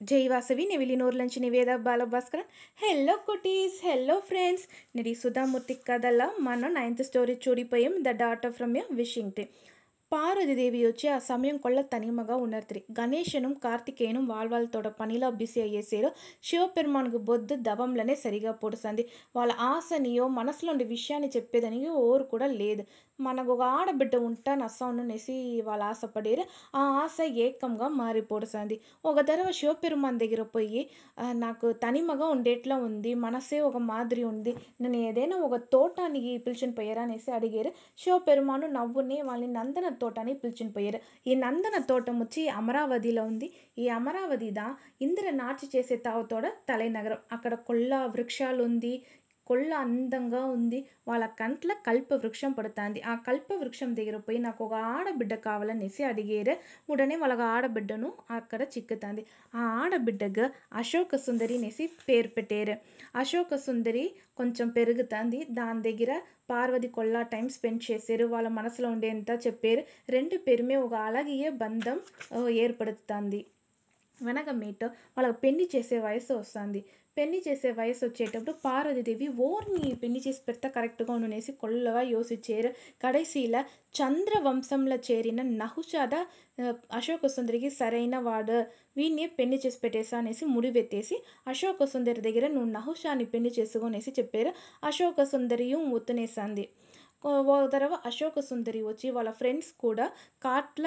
[0.00, 2.42] జై Vasavi నెవిలినూర్లంచి Niveda Balabhaskar
[2.82, 4.64] hello cuties hello friends.
[4.96, 9.44] నిడి Sudha Murthy కథల మనం ninth story చూడిపోయాం the daughter from a wishing tree.
[10.12, 16.08] పారవధిదేవి వచ్చి ఆ సమయం కొల్ల తనిమగా உணர்த்துறி గణేశను కార్తికేయనం వాళ్ళతోడ పనిలో బిజీ అయ్యేసారు
[16.42, 19.04] శివపెరుమాన్కు బొద్దు దవంలనే సరిగా పొడిసంది.
[19.36, 22.84] వాళ్ళ ఆశనియో మనసులో ఉండే విషయాన్ని చెప్పేదానికి ఓరు కూడా లేదు.
[23.18, 26.42] మనకు ఒక ఆడబిడ్డ ఉంటా ఉంటాను అస్సంనేసి వాళ్ళు ఆశపడేరు.
[26.74, 30.82] ఆ ఆశ ఏకంగా మారిపోడుసంది ఒక దరవ శివపెరుమాన్ దగ్గర పోయి
[31.44, 33.12] నాకు తనిమగా ఉండేట్లా ఉంది.
[33.24, 34.52] మనసే ఒక మాదిరి ఉంది.
[34.82, 37.02] నేను ఏదైనా ఒక తోటానికి పిలిచిన పోయారా?
[37.02, 37.72] అనేసి అడిగారు.
[37.98, 40.98] శివపెరుమాను నవ్వునే వాళ్ళని నందన తోటని పిలిచిన పోయారు.
[41.26, 43.48] ఈ నందన తోటం వచ్చి అమరావతిలో ఉంది.
[43.78, 44.66] ఈ అమరావతి దా
[45.00, 47.20] ఇంద్ర నాచి చేసే తావతోడ తలైనగరం.
[47.32, 48.92] అక్కడ కొల్ల వృక్షాలు ఉంది
[49.48, 50.78] కొల్ల అందంగా ఉంది.
[51.08, 53.00] వాళ్ళ కంట్ల కల్ప వృక్షం పడుతుంది.
[53.02, 56.54] ఆ కల్ప వృక్షం దగ్గర పోయి నాకు ఒక ఆడబిడ్డ కావాలనేసి అడిగారు.
[56.90, 59.24] ఉడనే వాళ్ళ ఆడబిడ్డను అక్కడ చిక్కుతుంది.
[59.54, 62.76] ఆ ఆడబిడ్డగా అశోక సుందరి అనేసి పేరు పెట్టారు.
[63.16, 64.04] అశోక సుందరి
[64.36, 65.40] కొంచెం పెరుగుతుంది.
[65.52, 66.12] దాని దగ్గర
[66.50, 68.26] పార్వతి కొల్లా టైం స్పెండ్ చేశారు.
[68.26, 69.82] వాళ్ళ మనసులో ఉండేంత చెప్పారు.
[70.08, 71.98] రెండు పేరుమే ఒక అలగియ బంధం
[72.58, 73.40] ఏర్పడుతుంది.
[74.20, 74.84] వెనక మీట్
[75.16, 76.80] వాళ్ళకి పెళ్ళి చేసే వయసు వస్తుంది.
[77.16, 82.70] పెళ్ళి చేసే వయసు వచ్చేటప్పుడు పార్వతీదేవి ఓర్ని పెళ్ళి చేసి పెడతా కరెక్ట్గా ఉండునేసి కొల్లగా యోసించారు
[83.02, 83.56] కడైసీల
[83.94, 86.14] చంద్రవంశంలో చేరిన నహుషాద
[86.98, 88.58] అశోక సుందరికి సరైన వాడు.
[88.96, 94.52] వీడిని పెళ్ళి చేసి పెట్టేసా అనేసి ముడివెత్తేసి అశోక సుందరి దగ్గర నువ్వు నహుషాని పెళ్ళి చేసుకోనేసి చెప్పారు.
[94.84, 96.66] అశోక సుందరియు ఒత్తునేసింది.
[97.24, 97.30] ఓ
[97.72, 100.04] తరవ అశోక సుందరి వచ్చి వాళ్ళ ఫ్రెండ్స్ కూడా
[100.42, 100.84] కాట్ల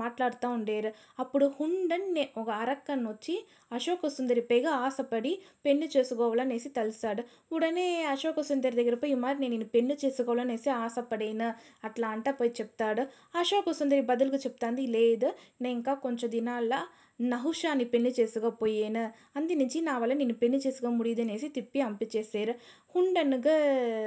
[0.00, 0.90] మాట్లాడుతూ ఉండేరు.
[1.18, 3.34] అప్పుడు హుండన్నే ఒక అరక్కన్ వచ్చి
[3.72, 5.32] అశోక సుందరి పైగ ఆశపడి
[5.64, 7.22] పెళ్ళి చేసుకోవాలనేసి తలుస్తాడు.
[7.52, 11.48] ఉడనే అశోక సుందరి దగ్గర పోయి మరి నేను నిన్ను పెళ్ళి చేసుకోవాలనేసి ఆశపడేను?
[11.84, 13.04] అట్లా అంట పోయి చెప్తాడు.
[13.42, 15.30] అశోక సుందరి బదులుగా చెప్తాంది లేదు
[15.62, 16.80] నేను ఇంకా కొంచెం దినాల్లో
[17.20, 19.04] నహుషాని పెళ్ళి చేసుకోపోయేను
[19.36, 22.52] అందు నుంచి నా వల్ల నేను పెళ్ళి చేసుకో ముడిదనేసి తిప్పి అంపించేసారు
[22.94, 23.56] హుండన్గా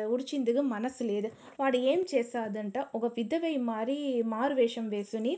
[0.08, 1.30] ఉడిచిందిగా మనసు లేదు.
[1.60, 5.34] వాడు ఏం చేసాదంట ఒక విధవై మారి మారు వేషం వేసుని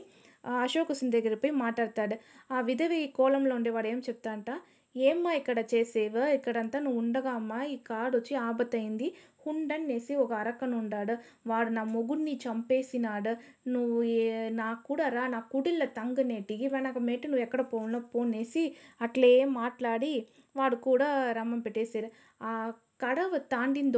[0.62, 2.16] అశోక సుందరి దగ్గర పోయి మాట్లాడతాడు.
[2.50, 4.48] ఆ విధవి కోలంలో ఉండేవాడు ఏం చెప్తాంట?
[4.96, 6.24] ఏమ్మా ఇక్కడ చేసేవా?
[6.28, 7.60] ఇక్కడంతా నువ్వు ఉండగా అమ్మా.
[7.64, 9.06] ఈ కాడొచ్చి వచ్చి ఆపత్తయింది
[9.46, 11.14] హుండన్ ఒక అరకను ఉండాడు
[11.46, 13.32] వాడు నా మొగుడిని చంపేసినాడు.
[13.68, 18.64] నువ్వు ఏ నా కూడా రా నా కుడిల్ల తంగనేటికి వెనక మేటు నువ్వు ఎక్కడ పోనో పోనేసి
[19.00, 20.14] అట్లే మాట్లాడి
[20.56, 22.08] వాడు కూడా రమ్మం పెట్టేశారు.
[22.40, 22.52] ఆ
[23.00, 23.88] కడవ తాండిన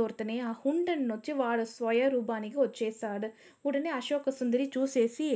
[0.42, 3.28] ఆ హుండన్ వచ్చి వాడు స్వయరూపానికి వచ్చేసాడు
[3.64, 5.26] ఉడనే అశోక సుందరి చూసేసి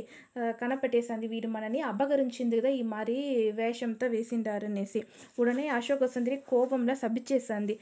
[0.60, 3.19] కనపెట్టేసింది వీడు మనని అపహరించింది కదా ఈ మరి
[3.53, 5.00] వేషంతో వేసిండారు అనేసి.
[5.38, 7.77] ఉడనే అశోక సుందరి కోపంలో శపించేసింది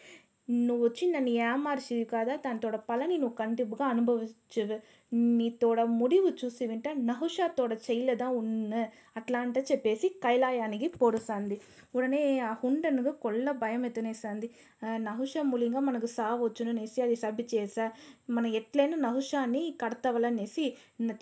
[0.48, 2.34] నువ్వు వచ్చి నన్ను ఏమార్చివి కాదా?
[2.36, 4.76] దానితోడ పలని నువ్వు కంటిపుగా అనుభవించవు.
[5.38, 8.82] నీతోడ ముడివు చూసి వింట నహుషాతోడ చేయలేదా ఉన్ను?
[9.16, 11.56] అట్లా అంట చెప్పేసి కైలాయానికి పొడుస్తుంది
[11.94, 14.48] ఉడనే ఆ హుండనుగా కొల్ల భయం ఎత్తునేసింది
[15.02, 17.86] నహుష మూలింగా మనకు సావు వచ్చును అనేసి అది శపించేసా
[18.30, 20.66] మనం ఎట్లయినా నహుషాని కడతవలనేసి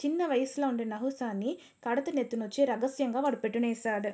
[0.00, 1.53] చిన్న వయసులో ఉండే నహుషాని
[1.84, 4.12] కడతనెత్తునొచ్చి రహస్యంగా వాడు పెట్టునేసాడు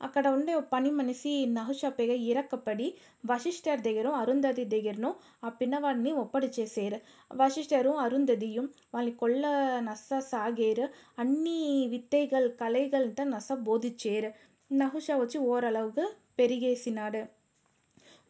[0.00, 2.86] అక్కడ ఉండే పని మనిషి నహుష నಹುಶపెಗೆ ఇరక్కబడి
[3.26, 5.10] ವಸಿಷ್ಠರ దగ్గరో అరుంధతి దగ్గరనో
[5.44, 6.98] ఆ పిన్నవాడిని ఒప్పడి చేసేరు.
[7.30, 8.62] ವಸಿಷ್ಠರು ಅರುಂಧತಿಯು
[8.94, 9.44] వాళ్ళ కొల్ల
[9.80, 10.86] నస సాగేరు
[11.18, 11.58] అన్ని
[11.88, 14.30] విத்தைகள் கலைகள்ட்ட నస బోధించేరు
[14.70, 16.06] నహుష వచ్చి ఓరలవుగా
[16.38, 17.22] పెరిగేసినాడు.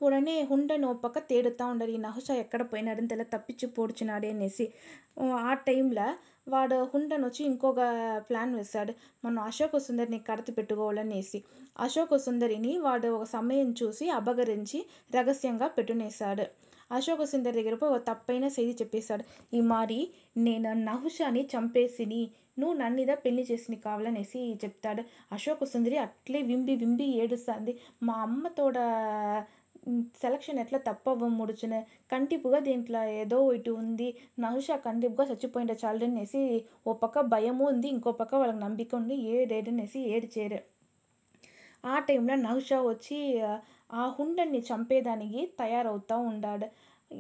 [0.01, 4.67] ఉడనే హుండన్ ఓ పక్క తేడుతా ఉండారు ఈ నహుష ఎక్కడ పోయినాడని తెల్ల తప్పించి పోడ్చినాడే అనేసి.
[5.43, 6.07] ఆ టైంలో
[6.49, 7.81] వాడు హుండన్ వచ్చి ఇంకొక
[8.29, 8.93] ప్లాన్ వేశాడు.
[9.25, 11.39] మనం అశోక సుందరిని కడత పెట్టుకోవాలనేసి.
[11.81, 14.81] అశోక సుందరిని వాడు ఒక సమయం చూసి అపహరించి
[15.15, 16.47] రహస్యంగా పెట్టునేసాడు
[16.91, 19.25] అశోక సుందరి దగ్గర పోయి ఒక తప్పైన చేది చెప్పేశాడు.
[19.57, 19.99] ఈ మారి
[20.37, 22.23] నేను నహుషాని చంపేసిని
[22.59, 25.03] నువ్వు నన్నిదా పెళ్ళి చేసిని కావాలనేసి చెప్తాడు.
[25.33, 27.73] అశోక సుందరి అట్లే వింబి వింబి ఏడుస్తుంది.
[28.03, 28.77] మా అమ్మతోడ
[30.23, 31.79] సెలక్షన్ ఎట్లా తప్పవ ముడుచును?
[32.13, 34.09] కంటిపుగా దీంట్లో ఏదో ఇటు ఉంది.
[34.39, 36.43] నహుష కంటిపుగా చచ్చిపోయింటే అనేసి
[36.87, 40.61] ఓ పక్క భయము ఉంది ఇంకో పక్క వాళ్ళకి నమ్మిక ఉంది ఏడేడనేసి ఏడిచేరు.
[41.85, 43.19] ఆ టైంలో నహుష వచ్చి
[43.93, 46.67] ఆ హుండన్ని చంపేదానికి తయారవుతూ ఉండాడు.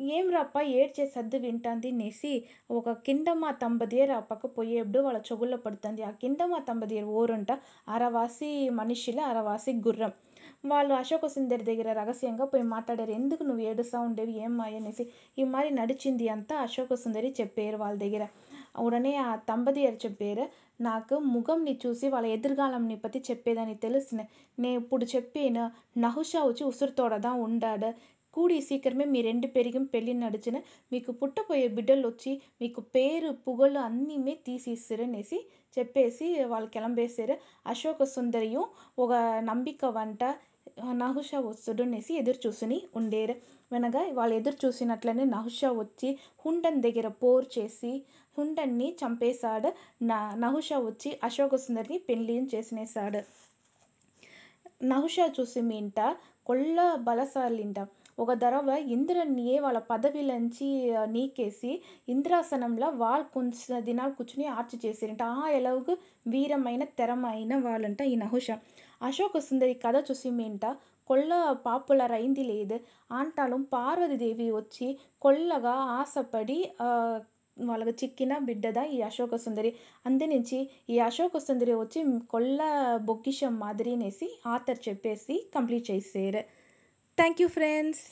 [0.08, 2.32] ఏంరప్పా ఏడ్చే సద్దు వింటాంది అనేసి
[2.70, 6.02] ఒక కిండమ్మ తంబదేరు ఆ పక్క పోయేప్పుడు వాళ్ళ చెవుల్లో పడుతుంది.
[6.02, 7.52] ఆ కిండమ్మ తంబదేరు ఓరంట
[7.88, 10.12] అరవాసి మనుషులు అరవాసి గుర్రం.
[10.64, 13.10] వాళ్ళు అశోక సుందరి దగ్గర రహస్యంగా పోయి మాట్లాడారు.
[13.10, 15.04] ఎందుకు నువ్వు ఏడుస్తూ ఉండేవి ఏమ్మాయి అనేసి
[15.38, 18.24] ఈ మారి నడిచింది అంతా అశోక సుందరి చెప్పారు వాళ్ళ దగ్గర.
[18.78, 20.44] ఉడనే ఆ దంపతిగారు చెప్పారు
[20.80, 24.20] నాకు ముఖంని చూసి వాళ్ళ ఎదుర్గాలంని పற்றி చెప్పేదని తెలిసిన.
[24.58, 25.58] నే ఇప్పుడు చెప్పిన
[25.98, 27.90] నహుషా వచ్చి ఉసురుతోడదా ఉండాడు.
[28.34, 30.56] కూడి సీకరమే మీ రెండు పెరిగి పెళ్ళి నడిచిన
[30.92, 35.38] మీకు పుట్టపోయే బిడ్డలు వచ్చి మీకు పేరు పుగలు అన్నీ తీసిస్తారు అనేసి
[35.76, 37.34] చెప్పేసి వాళ్ళు కిలంబేశారు.
[37.66, 38.62] అశోక సుందరియు
[38.98, 39.12] ఒక
[39.48, 40.22] నంబిక వంట
[41.00, 43.34] నహుష వస్తుడు అనేసి ఎదురు చూసుని ఉండేరు.
[43.70, 46.08] వెనగా వాళ్ళు ఎదురు చూసినట్లనే నహుష వచ్చి
[46.44, 47.92] హుండన్ దగ్గర పోర్ చేసి
[48.36, 49.70] హుండన్ని చంపేశాడు.
[50.02, 53.20] న నహుష వచ్చి అశోక సుందరిని పెళ్ళి చేసినేశాడు.
[54.82, 55.98] నహుష చూసి మింట
[56.46, 57.78] కొల్ల బలశాలింట
[58.18, 60.68] ఒక దరవ ఇంద్రనియే వాళ్ళ పదవిలంచి
[61.06, 61.70] నీకేసి
[62.08, 65.22] ఇంద్రాసనంలో వాళ్ళు కొంచెం దినాలు కూర్చుని ఆర్చి చేసిరంట.
[65.36, 65.94] ఆ ఎలాగు
[66.26, 68.48] వీరమైన తెరమైన వాళ్ళంట ఈ నహుష.
[69.00, 70.64] అశోక సుందరి కథ చూసి మీంట
[71.10, 71.32] కొల్ల
[71.66, 72.76] పాపులర్ అయింది లేదు.
[73.12, 74.88] ఆంటాலும் పార్వతీదేవి వచ్చి
[75.24, 76.58] కొల్లగా ఆశపడి
[77.56, 79.70] వాళ్ళకి చిక్కిన బిడ్డదా ఈ అశోక సుందరి
[80.08, 80.58] అందునుంచి
[80.92, 82.00] ఈ అశోక సుందరి వచ్చి
[82.32, 82.60] కొల్ల
[83.08, 86.42] బొగ్గిషం మాదిరినేసి ఆథర్ చెప్పేసి కంప్లీట్ చేసారు.
[87.18, 88.04] Thank you friends.